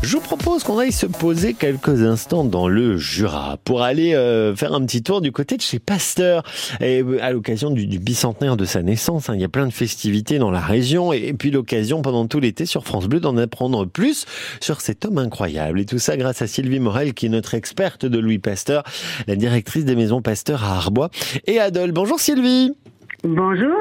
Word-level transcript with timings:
Je 0.00 0.14
vous 0.14 0.22
propose 0.22 0.62
qu'on 0.62 0.78
aille 0.78 0.92
se 0.92 1.06
poser 1.06 1.54
quelques 1.54 2.02
instants 2.02 2.44
dans 2.44 2.68
le 2.68 2.96
Jura 2.96 3.58
pour 3.64 3.82
aller 3.82 4.14
euh, 4.14 4.54
faire 4.54 4.72
un 4.72 4.84
petit 4.86 5.02
tour 5.02 5.20
du 5.20 5.32
côté 5.32 5.56
de 5.56 5.60
chez 5.60 5.80
Pasteur 5.80 6.44
et 6.80 7.02
euh, 7.02 7.18
à 7.20 7.32
l'occasion 7.32 7.72
du, 7.72 7.86
bicentenaire 7.98 8.56
de 8.56 8.64
sa 8.64 8.80
naissance. 8.82 9.28
Hein, 9.28 9.34
il 9.34 9.40
y 9.40 9.44
a 9.44 9.48
plein 9.48 9.66
de 9.66 9.72
festivités 9.72 10.38
dans 10.38 10.52
la 10.52 10.60
région 10.60 11.12
et, 11.12 11.32
puis 11.32 11.50
l'occasion 11.50 12.00
pendant 12.00 12.28
tout 12.28 12.38
l'été 12.38 12.64
sur 12.64 12.84
France 12.84 13.08
Bleu 13.08 13.18
d'en 13.18 13.36
apprendre 13.36 13.86
plus 13.86 14.24
sur 14.60 14.80
cet 14.80 15.04
homme 15.04 15.18
incroyable. 15.18 15.80
Et 15.80 15.84
tout 15.84 15.98
ça 15.98 16.16
grâce 16.16 16.42
à 16.42 16.46
Sylvie 16.46 16.78
Morel 16.78 17.12
qui 17.12 17.26
est 17.26 17.30
notre 17.30 17.54
experte 17.54 18.06
de 18.06 18.18
Louis 18.18 18.38
Pasteur, 18.38 18.84
la 19.26 19.34
directrice 19.34 19.84
des 19.84 19.96
maisons 19.96 20.22
Pasteur 20.22 20.62
à 20.62 20.76
Arbois 20.76 21.10
et 21.48 21.58
Adol. 21.58 21.90
Bonjour 21.90 22.20
Sylvie. 22.20 22.72
Bonjour. 23.24 23.74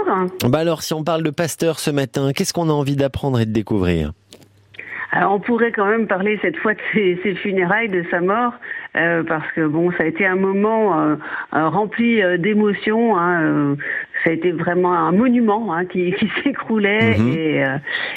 Bah 0.46 0.60
alors 0.60 0.82
si 0.82 0.96
on 0.96 1.04
parle 1.04 1.22
de 1.22 1.30
Pasteur 1.30 1.80
ce 1.80 1.92
matin, 1.92 2.34
qu'est-ce 2.34 2.54
qu'on 2.54 2.70
a 2.70 2.74
envie 2.74 2.96
d'apprendre 2.96 3.40
et 3.40 3.46
de 3.46 3.54
découvrir? 3.54 4.14
Alors 5.12 5.34
on 5.34 5.40
pourrait 5.40 5.72
quand 5.72 5.86
même 5.86 6.08
parler 6.08 6.38
cette 6.42 6.58
fois 6.58 6.74
de 6.74 6.80
ses, 7.24 7.36
funérailles, 7.36 7.90
de 7.90 8.04
sa 8.12 8.20
mort, 8.20 8.54
euh, 8.96 9.24
parce 9.24 9.50
que 9.54 9.66
bon, 9.66 9.92
ça 9.92 10.04
a 10.04 10.06
été 10.06 10.26
un 10.26 10.36
moment 10.36 11.00
euh, 11.00 11.16
euh, 11.56 11.70
rempli 11.70 12.22
d'émotions. 12.40 13.18
Hein, 13.18 13.76
ça 14.24 14.32
a 14.32 14.34
été 14.34 14.52
vraiment 14.52 14.94
un 14.94 15.12
monument 15.12 15.74
hein, 15.74 15.86
qui, 15.86 16.12
qui 16.20 16.30
s'écroulait 16.44 17.18
mhm. 17.18 17.34
et, 17.34 17.64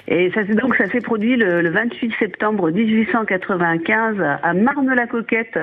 et 0.09 0.31
ça 0.33 0.43
donc 0.45 0.75
ça 0.77 0.87
s'est 0.87 1.01
produit 1.01 1.37
le, 1.37 1.61
le, 1.61 1.71
28 1.71 2.15
septembre 2.19 2.71
1895 2.71 4.17
à 4.43 4.55
Marne-la-Coquette, 4.55 5.59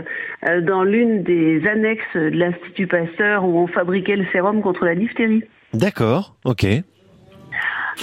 dans 0.61 0.83
l'une 0.83 1.23
des 1.23 1.67
annexes 1.67 2.15
de 2.15 2.37
l'Institut 2.37 2.87
Pasteur 2.87 3.43
où 3.43 3.59
on 3.59 3.67
fabriquait 3.67 4.15
le 4.15 4.25
sérum 4.31 4.61
contre 4.61 4.85
la 4.85 4.95
diphtérie. 4.95 5.43
D'accord, 5.73 6.35
ok. 6.45 6.65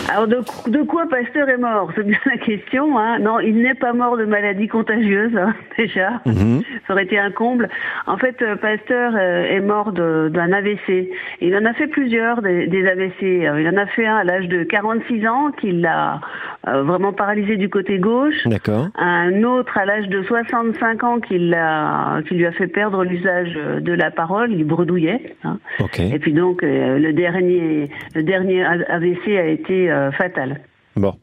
Alors 0.09 0.27
de, 0.27 0.41
de, 0.69 0.83
quoi 0.83 1.07
Pasteur 1.09 1.48
est 1.48 1.57
mort? 1.57 1.91
C'est 1.95 2.07
bien 2.07 2.19
la 2.27 2.37
question. 2.37 2.98
Hein. 2.98 3.19
Non, 3.21 3.39
il 3.39 3.57
n'est 3.62 3.75
pas 3.75 3.93
mort 3.93 4.16
de 4.16 4.25
maladie 4.25 4.66
contagieuse 4.66 5.37
hein, 5.37 5.55
déjà. 5.79 6.21
Mhm. 6.27 6.62
Ça 6.87 6.93
aurait 6.93 7.05
été 7.05 7.19
un 7.19 7.30
comble. 7.30 7.69
En 8.07 8.19
fait, 8.19 8.43
euh, 8.43 8.57
Pasteur 8.57 9.13
euh, 9.16 9.45
est 9.45 9.60
mort 9.60 9.93
d'un 9.93 10.52
AVC. 10.52 11.10
Il 11.41 11.57
en 11.57 11.65
a 11.65 11.73
fait 11.74 11.87
plusieurs 11.87 12.43
des, 12.43 12.66
des, 12.66 12.87
AVC. 12.87 13.23
Il 13.23 13.68
en 13.73 13.77
a 13.77 13.87
fait 13.87 14.07
un 14.07 14.16
à 14.16 14.24
l'âge 14.24 14.49
de 14.49 14.65
46 14.65 15.27
ans 15.27 15.51
qui 15.52 15.73
l'a 15.73 16.21
euh, 16.66 16.83
vraiment 16.83 17.13
paralysé 17.13 17.57
du 17.57 17.68
côté 17.68 17.99
gauche. 17.99 18.46
D'accord. 18.46 18.88
Un 18.96 19.43
autre 19.45 19.79
à 19.79 19.85
l'âge 19.85 20.09
de 20.09 20.23
65 20.23 21.05
ans 21.05 21.21
qui, 21.21 21.38
l'a, 21.38 22.21
qui 22.29 22.35
lui 22.35 22.46
a 22.46 22.52
fait 22.52 22.66
perdre 22.66 23.05
l'usage 23.05 23.55
de 23.55 23.93
la 23.93 24.11
parole. 24.11 24.52
Il 24.52 24.65
bredouillait. 24.65 25.37
Hein. 25.45 25.59
Et 25.99 26.18
puis 26.18 26.33
donc 26.33 26.63
le 26.63 27.13
dernier, 27.13 27.90
le 28.15 28.23
dernier 28.23 28.65
AVC 28.65 29.37
a 29.37 29.46
été 29.46 29.84
euh, 29.90 30.10
fatale. 30.13 30.60
Bon. 30.96 31.15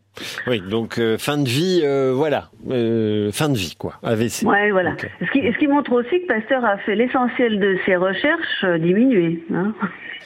Oui, 0.48 0.62
donc 0.62 0.98
euh, 0.98 1.18
fin 1.18 1.38
de 1.38 1.48
vie, 1.48 1.82
euh, 1.84 2.12
voilà, 2.14 2.50
fin 2.68 3.50
de 3.50 3.58
vie 3.58 3.76
quoi, 3.78 3.94
AVC. 4.04 4.44
Ouais, 4.44 4.72
voilà. 4.72 4.96
Ce, 5.20 5.32
qui, 5.32 5.42
ce, 5.52 5.58
qui, 5.58 5.68
montre 5.68 5.94
aussi 5.94 6.22
que 6.22 6.28
Pasteur 6.28 6.66
a 6.66 6.78
fait 6.80 6.96
l'essentiel 6.96 7.60
de 7.60 7.78
ses 7.86 7.96
recherches 7.96 8.66
diminuer. 8.80 9.44
Hein 9.54 9.74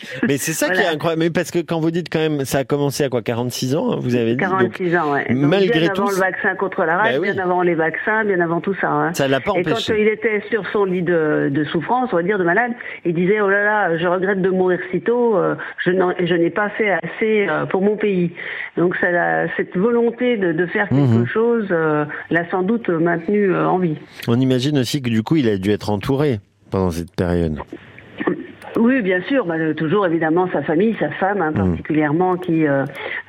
mais 0.27 0.37
c'est 0.37 0.53
ça 0.53 0.69
qui 0.69 0.81
est 0.81 0.87
incroyable. 0.87 1.23
Mais 1.23 1.29
parce 1.29 1.51
que 1.51 1.59
quand 1.59 1.79
vous 1.79 1.91
dites 1.91 2.07
quand 2.11 2.19
même, 2.19 2.45
ça 2.45 2.59
a 2.59 2.63
commencé 2.63 3.03
à 3.03 3.09
quoi 3.09 3.21
46 3.21 3.75
ans, 3.75 3.93
hein, 3.93 3.97
vous 3.99 4.15
avez 4.15 4.31
dit 4.31 4.37
46 4.37 4.97
ans, 4.97 5.13
ouais. 5.13 5.25
malgré 5.29 5.79
bien 5.79 5.91
avant 5.91 6.09
le 6.09 6.15
vaccin 6.15 6.55
contre 6.55 6.83
la 6.83 6.97
rage, 6.97 7.15
bah 7.15 7.21
bien 7.21 7.37
avant 7.37 7.61
les 7.61 7.75
vaccins, 7.75 8.23
bien 8.25 8.39
avant 8.39 8.61
tout 8.61 8.75
ça. 8.81 8.89
Hein. 8.89 9.13
Ça 9.13 9.27
l'a 9.27 9.39
pas 9.39 9.51
empêché. 9.51 9.69
Et 9.69 9.73
quand 9.73 10.01
il 10.01 10.07
était 10.07 10.41
sur 10.49 10.67
son 10.71 10.85
lit 10.85 11.01
de, 11.01 11.49
de, 11.51 11.63
souffrance, 11.65 12.09
on 12.11 12.17
va 12.17 12.23
dire 12.23 12.37
de 12.37 12.43
malade, 12.43 12.71
il 13.05 13.13
disait 13.13 13.41
oh 13.41 13.49
là 13.49 13.63
là, 13.63 13.97
je 13.97 14.07
regrette 14.07 14.41
de 14.41 14.49
mourir 14.49 14.79
si 14.91 15.01
tôt. 15.01 15.37
Euh, 15.37 15.55
je 15.85 16.35
n'ai 16.35 16.49
pas 16.49 16.69
fait 16.69 16.91
assez 16.91 17.47
euh, 17.49 17.65
pour 17.65 17.81
mon 17.81 17.95
pays. 17.95 18.31
Donc 18.77 18.95
ça, 18.97 19.07
cette 19.57 19.74
volonté 19.77 20.37
de, 20.37 20.51
de 20.51 20.65
faire 20.67 20.89
quelque 20.89 21.19
mhm. 21.19 21.27
chose 21.27 21.67
euh, 21.71 22.05
l'a 22.29 22.49
sans 22.49 22.63
doute 22.63 22.89
maintenu 22.89 23.55
en 23.55 23.77
vie. 23.77 23.95
On 24.27 24.39
imagine 24.39 24.77
aussi 24.79 25.01
que 25.01 25.09
du 25.09 25.23
coup, 25.23 25.35
il 25.35 25.47
a 25.47 25.57
dû 25.57 25.71
être 25.71 25.89
entouré 25.89 26.39
pendant 26.71 26.91
cette 26.91 27.15
période. 27.15 27.59
Oui, 28.77 29.01
bien 29.01 29.21
sûr. 29.23 29.45
Bah, 29.45 29.55
toujours 29.75 30.05
évidemment 30.05 30.49
sa 30.51 30.61
famille, 30.61 30.95
sa 30.99 31.09
femme 31.11 31.41
hein, 31.41 31.51
mm. 31.51 31.53
particulièrement, 31.53 32.35
qui 32.35 32.67
euh, 32.67 32.83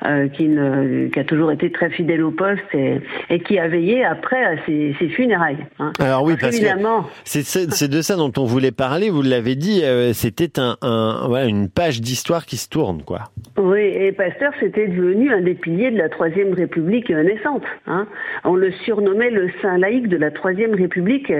euh, 0.05 0.27
qui, 0.27 0.47
ne, 0.47 1.07
qui 1.07 1.19
a 1.19 1.23
toujours 1.23 1.51
été 1.51 1.71
très 1.71 1.89
fidèle 1.89 2.23
au 2.23 2.31
poste 2.31 2.63
et, 2.73 2.99
et 3.29 3.39
qui 3.39 3.57
a 3.59 3.67
veillé 3.67 4.03
après 4.03 4.43
à 4.43 4.65
ses, 4.65 4.95
ses 4.99 5.09
funérailles. 5.09 5.65
Hein. 5.79 5.93
Alors 5.99 6.23
oui, 6.23 6.35
parce, 6.39 6.55
évidemment, 6.55 7.03
que 7.03 7.09
c'est 7.23 7.87
de 7.87 8.01
ça 8.01 8.15
dont 8.15 8.31
on 8.37 8.45
voulait 8.45 8.71
parler. 8.71 9.09
Vous 9.09 9.21
l'avez 9.21 9.55
dit, 9.55 9.81
euh, 9.83 10.13
c'était 10.13 10.59
un, 10.59 10.77
un 10.81 11.27
voilà, 11.27 11.45
une 11.45 11.69
page 11.69 12.01
d'histoire 12.01 12.45
qui 12.45 12.57
se 12.57 12.69
tourne, 12.69 13.03
quoi. 13.03 13.29
Oui, 13.57 13.79
et 13.79 14.11
Pasteur, 14.11 14.51
c'était 14.59 14.87
devenu 14.87 15.33
un 15.33 15.41
des 15.41 15.55
piliers 15.55 15.91
de 15.91 15.97
la 15.97 16.09
Troisième 16.09 16.53
République 16.53 17.09
naissante. 17.09 17.63
Hein. 17.87 18.07
On 18.43 18.55
le 18.55 18.71
surnommait 18.85 19.31
le 19.31 19.49
saint 19.61 19.77
laïque 19.77 20.09
de 20.09 20.17
la 20.17 20.31
Troisième 20.31 20.75
République. 20.75 21.31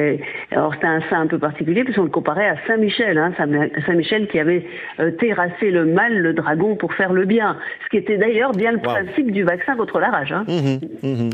alors 0.51 0.73
c'était 0.73 0.87
un 0.87 1.01
saint 1.09 1.21
un 1.21 1.27
peu 1.27 1.37
particulier 1.37 1.83
puisqu'on 1.83 2.03
le 2.03 2.09
comparait 2.09 2.47
à 2.47 2.55
Saint 2.65 2.77
Michel. 2.77 3.17
Saint 3.37 3.96
Michel 3.97 4.27
qui 4.27 4.39
avait 4.39 4.65
euh, 4.99 5.11
terrassé 5.11 5.71
le 5.71 5.85
mal, 5.85 6.17
le 6.17 6.33
dragon, 6.33 6.75
pour 6.75 6.93
faire 6.93 7.13
le 7.13 7.25
bien. 7.25 7.57
Ce 7.83 7.89
qui 7.89 7.97
était 7.97 8.17
d'ailleurs 8.17 8.53
bien 8.53 8.71
le 8.71 8.79
principe 8.79 9.31
du 9.31 9.43
vaccin 9.43 9.75
contre 9.75 9.99
la 9.99 10.09
rage. 10.09 10.31
Hein. 10.31 10.45
Mmh 10.47 11.07
mmh 11.07 11.29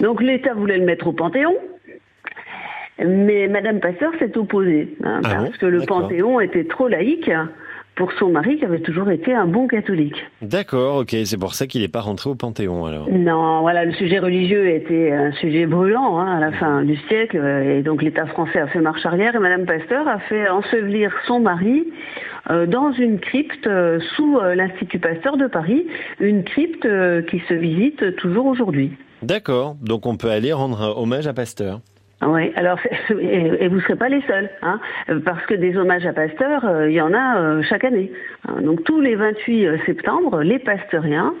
Donc 0.00 0.22
l'État 0.22 0.54
voulait 0.54 0.78
le 0.78 0.84
mettre 0.84 1.06
au 1.06 1.12
Panthéon. 1.12 1.54
Mais 2.98 3.46
Madame 3.48 3.80
Pasteur 3.80 4.12
s'est 4.18 4.38
opposée, 4.38 4.88
hein, 5.04 5.20
ah 5.22 5.28
parce 5.34 5.58
que 5.58 5.66
le 5.66 5.82
Panthéon 5.82 6.40
était 6.40 6.64
trop 6.64 6.88
laïque 6.88 7.30
pour 7.96 8.12
son 8.12 8.28
mari 8.28 8.58
qui 8.58 8.64
avait 8.64 8.80
toujours 8.80 9.10
été 9.10 9.34
un 9.34 9.46
bon 9.46 9.66
catholique. 9.66 10.16
D'accord, 10.42 10.98
ok, 10.98 11.16
c'est 11.24 11.38
pour 11.38 11.54
ça 11.54 11.66
qu'il 11.66 11.82
n'est 11.82 11.88
pas 11.88 12.00
rentré 12.00 12.30
au 12.30 12.34
Panthéon 12.34 12.86
alors. 12.86 13.08
Non, 13.10 13.62
voilà, 13.62 13.84
le 13.84 13.92
sujet 13.94 14.18
religieux 14.18 14.68
était 14.68 15.12
un 15.12 15.32
sujet 15.32 15.66
brûlant 15.66 16.18
hein, 16.18 16.36
à 16.36 16.40
la 16.40 16.52
fin 16.52 16.82
du 16.82 16.96
siècle, 17.08 17.36
et 17.36 17.82
donc 17.82 18.02
l'État 18.02 18.26
français 18.26 18.60
a 18.60 18.66
fait 18.68 18.80
marche 18.80 19.04
arrière 19.04 19.34
et 19.34 19.38
Madame 19.38 19.66
Pasteur 19.66 20.06
a 20.06 20.18
fait 20.20 20.48
ensevelir 20.48 21.10
son 21.26 21.40
mari 21.40 21.86
euh, 22.50 22.66
dans 22.66 22.92
une 22.92 23.18
crypte 23.18 23.66
euh, 23.66 23.98
sous 24.14 24.38
euh, 24.38 24.54
l'Institut 24.54 25.00
Pasteur 25.00 25.36
de 25.36 25.46
Paris, 25.46 25.86
une 26.20 26.44
crypte 26.44 26.86
qui 27.28 27.42
se 27.48 27.54
visite 27.54 28.16
toujours 28.16 28.46
aujourd'hui. 28.46 28.92
D'accord, 29.22 29.76
donc 29.82 30.06
on 30.06 30.16
peut 30.16 30.30
aller 30.30 30.52
rendre 30.52 30.94
hommage 30.96 31.26
à 31.26 31.32
Pasteur. 31.32 31.80
Oui, 32.22 32.50
alors 32.56 32.78
et, 33.10 33.68
vous 33.68 33.76
ne 33.76 33.80
serez 33.82 33.96
pas 33.96 34.08
les 34.08 34.22
seuls, 34.22 34.48
hein, 34.62 34.80
parce 35.24 35.44
que 35.46 35.54
des 35.54 35.76
hommages 35.76 36.06
à 36.06 36.14
Pasteur, 36.14 36.64
euh, 36.64 36.88
il 36.88 36.94
y 36.94 37.00
en 37.00 37.12
a 37.12 37.38
euh, 37.38 37.62
chaque 37.62 37.84
année. 37.84 38.10
Hein, 38.48 38.62
donc 38.62 38.84
tous 38.84 39.00
les 39.02 39.16
28 39.16 39.66
euh, 39.66 39.78
septembre, 39.84 40.42
les 40.42 40.58
pasteuriens 40.58 41.34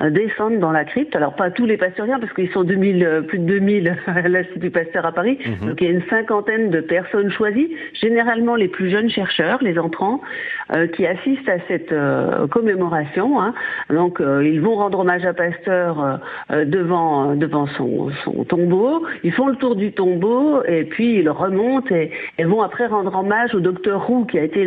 descendent 0.00 0.58
dans 0.58 0.72
la 0.72 0.84
crypte. 0.84 1.16
Alors 1.16 1.34
pas 1.34 1.50
tous 1.50 1.64
les 1.64 1.78
pasteuriens 1.78 2.20
parce 2.20 2.32
qu'ils 2.34 2.50
sont 2.50 2.64
2000, 2.64 3.04
euh, 3.04 3.22
plus 3.22 3.38
de 3.38 3.44
2000 3.44 3.96
à 4.06 4.28
l'Institut 4.28 4.70
Pasteur 4.70 5.06
à 5.06 5.12
Paris. 5.12 5.38
Mhm. 5.44 5.68
Donc 5.68 5.80
il 5.80 5.86
y 5.86 5.90
a 5.90 5.92
une 5.92 6.04
cinquantaine 6.10 6.70
de 6.70 6.80
personnes 6.80 7.30
choisies, 7.30 7.74
généralement 7.94 8.56
les 8.56 8.68
plus 8.68 8.90
jeunes 8.90 9.08
chercheurs, 9.08 9.62
les 9.62 9.78
entrants, 9.78 10.20
euh, 10.74 10.86
qui 10.86 11.06
assistent 11.06 11.48
à 11.48 11.58
cette 11.68 11.94
commémoration. 12.50 13.40
Hein. 13.40 13.54
Donc 13.90 14.20
ils 14.20 14.60
vont 14.60 14.74
rendre 14.74 15.00
hommage 15.00 15.24
à 15.24 15.32
Pasteur 15.32 16.20
devant 16.50 17.34
devant 17.34 17.66
son, 17.66 18.10
son, 18.24 18.44
tombeau. 18.44 19.06
Ils 19.24 19.32
font 19.32 19.48
le 19.48 19.56
tour 19.56 19.76
du 19.76 19.92
tombeau 19.92 20.62
et 20.64 20.84
puis 20.84 21.18
ils 21.18 21.30
remontent 21.30 21.94
et, 21.94 22.10
et 22.38 22.44
vont 22.44 22.62
après 22.62 22.86
rendre 22.86 23.14
hommage 23.14 23.54
au 23.54 23.60
docteur 23.60 24.06
Roux 24.06 24.24
qui 24.24 24.38
a 24.38 24.42
été 24.42 24.64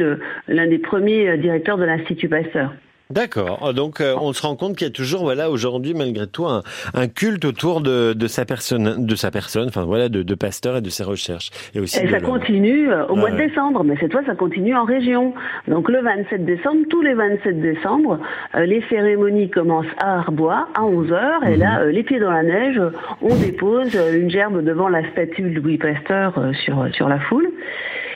l'un 0.47 0.67
des 0.67 0.79
premiers 0.79 1.37
directeurs 1.37 1.77
de 1.77 1.85
l'Institut 1.85 2.29
Pasteur. 2.29 2.71
D'accord. 3.11 3.57
Ah, 3.63 3.73
donc 3.73 4.01
euh, 4.01 4.13
on 4.21 4.33
se 4.33 4.43
rend 4.43 4.55
compte 4.55 4.75
qu'il 4.75 4.85
y 4.85 4.89
a 4.91 4.93
toujours, 4.93 5.23
voilà, 5.23 5.49
aujourd'hui 5.49 5.95
malgré 5.95 6.27
tout, 6.27 6.45
un, 6.45 6.61
un 6.93 7.07
culte 7.07 7.43
autour 7.43 7.81
de, 7.81 8.13
de, 8.13 8.27
sa 8.27 8.45
personne, 8.45 9.03
de 9.03 9.15
sa 9.15 9.31
personne, 9.31 9.67
enfin 9.67 9.83
voilà, 9.83 10.09
de, 10.09 10.21
de 10.21 10.35
Pasteur 10.35 10.77
et 10.77 10.81
de 10.81 10.91
ses 10.91 11.03
recherches. 11.03 11.49
Et 11.73 11.79
aussi. 11.79 11.99
Et 11.99 12.07
ça 12.07 12.19
continue 12.19 12.87
euh, 12.91 13.07
au 13.07 13.15
mois 13.15 13.31
de 13.31 13.37
décembre, 13.37 13.83
mais 13.83 13.97
cette 13.99 14.11
fois 14.11 14.21
ça 14.27 14.35
continue 14.35 14.75
en 14.75 14.83
région. 14.83 15.33
Donc 15.67 15.89
le 15.89 16.03
27 16.03 16.45
décembre, 16.45 16.81
tous 16.87 17.01
les 17.01 17.15
27 17.15 17.59
décembre, 17.59 18.19
euh, 18.53 18.65
les 18.67 18.83
cérémonies 18.91 19.49
commencent 19.49 19.87
à 19.97 20.19
Arbois 20.19 20.67
à 20.75 20.83
11 20.83 21.09
h 21.09 21.51
et 21.51 21.55
là, 21.55 21.83
mhm. 21.83 21.89
les 21.89 22.03
pieds 22.03 22.19
dans 22.19 22.31
la 22.31 22.43
neige, 22.43 22.79
on 23.23 23.35
dépose 23.35 23.99
une 24.13 24.29
gerbe 24.29 24.63
devant 24.63 24.87
la 24.87 25.01
statue 25.13 25.49
de 25.49 25.59
Louis 25.59 25.79
Pasteur 25.79 26.39
sur 26.63 26.87
sur 26.93 27.09
la 27.09 27.19
foule. 27.21 27.49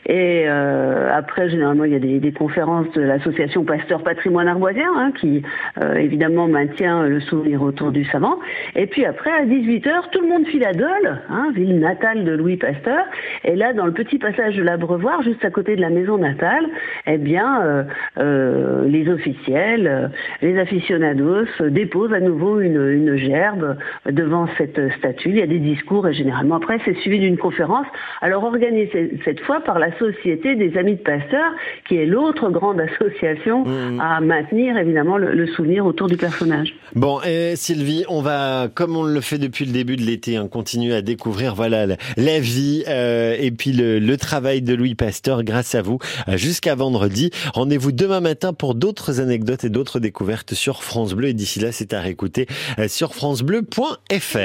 Et 0.06 0.46
euh, 0.48 1.10
après, 1.14 1.50
généralement, 1.50 1.86
il 1.86 1.94
y 1.94 1.96
a 1.96 2.00
des, 2.00 2.20
des 2.20 2.32
conférences 2.32 2.92
de 2.92 3.02
l'association 3.02 3.64
Pasteur 3.64 4.04
Patrimoine 4.04 4.48
Arboisien, 4.48 4.92
hein, 4.98 5.12
qui 5.20 5.44
euh, 5.82 5.96
évidemment 5.96 6.48
maintient 6.48 7.04
le 7.04 7.22
souvenir 7.22 7.62
autour 7.62 7.92
du 7.92 8.04
savant. 8.06 8.40
Et 8.76 8.88
puis 8.88 9.06
après, 9.06 9.32
à 9.32 9.46
18h, 9.46 10.10
tout 10.12 10.22
le 10.22 10.28
monde 10.28 10.46
file 10.48 10.66
à 10.66 10.74
Dole, 10.74 11.22
hein, 11.30 11.52
ville 11.56 11.80
natale 11.80 12.26
de 12.26 12.32
Louis 12.34 12.58
Pasteur. 12.58 13.06
Et 13.46 13.56
là, 13.56 13.74
dans 13.74 13.86
le 13.86 13.94
petit 13.94 14.18
passage 14.18 14.58
de 14.58 14.64
l'Abreuvoir, 14.64 15.22
juste 15.22 15.44
à 15.46 15.50
côté 15.50 15.76
de 15.76 15.82
la 15.82 15.90
maison 15.90 16.18
natale, 16.18 16.66
eh 17.08 17.18
bien, 17.18 17.62
euh, 17.64 17.84
euh 18.18 18.88
les 18.88 19.10
officiels, 19.10 19.88
euh, 19.88 20.08
les 20.42 20.60
aficionados 20.60 21.46
déposent 21.70 22.14
à 22.14 22.20
nouveau 22.20 22.60
une, 22.60 22.90
une 22.90 23.16
gerbe 23.16 23.78
devant 24.10 24.48
cette 24.58 24.80
statue. 24.98 25.30
Il 25.30 25.38
y 25.38 25.42
a 25.42 25.48
des 25.48 25.60
discours 25.60 26.08
et 26.08 26.14
généralement 26.14 26.56
après, 26.56 26.80
c'est 26.84 26.96
suivi 26.98 27.20
d'une 27.20 27.38
conférence. 27.38 27.88
Alors 28.22 28.44
organisée 28.44 29.20
cette 29.24 29.40
fois 29.42 29.62
par 29.62 29.80
la 29.80 29.93
Société 29.98 30.56
des 30.56 30.78
Amis 30.78 30.95
de 30.95 31.01
Pasteur, 31.01 31.51
qui 31.88 31.95
est 31.95 32.06
l'autre 32.06 32.50
grande 32.50 32.80
association 32.80 33.66
mmh. 33.66 34.00
à 34.00 34.22
maintenir 34.22 34.78
évidemment 34.78 35.18
le, 35.18 35.48
souvenir 35.48 35.86
autour 35.86 36.07
du 36.07 36.18
personnage. 36.18 36.74
Bon, 36.95 37.19
et 37.22 37.56
Sylvie, 37.56 38.06
on 38.07 38.22
va, 38.22 38.68
comme 38.74 38.95
on 38.95 39.04
le 39.04 39.22
fait 39.22 39.38
depuis 39.38 39.66
le 39.66 39.72
début 39.72 39.95
de 39.95 40.01
l'été, 40.01 40.38
hein, 40.38 40.48
continuer 40.48 40.94
à 40.94 41.01
découvrir 41.01 41.56
voilà 41.56 41.86
la, 42.18 42.40
vie 42.40 42.84
euh, 42.88 43.36
et 43.40 43.51
puis 43.51 43.74
le, 43.74 44.16
travail 44.18 44.62
de 44.62 44.74
Louis 44.74 44.95
Pasteur 44.95 45.44
grâce 45.44 45.75
à 45.75 45.81
vous 45.81 46.00
euh, 46.28 46.38
jusqu'à 46.38 46.75
vendredi. 46.75 47.31
Rendez-vous 47.54 47.92
demain 47.92 48.22
matin 48.22 48.54
pour 48.54 48.75
d'autres 48.75 49.19
anecdotes 49.19 49.63
et 49.63 49.69
d'autres 49.69 50.00
découvertes 50.00 50.54
sur 50.54 50.84
France 50.84 51.13
Bleu. 51.13 51.30
Et 51.30 51.34
d'ici 51.34 51.60
là, 51.60 51.72
c'est 51.72 51.94
à 51.94 52.00
réécouter 52.00 52.48
euh, 52.80 52.88
sur 52.88 53.13
francebleu.fr. 53.13 54.44